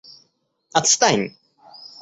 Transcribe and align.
Отстань!.. 0.79 1.25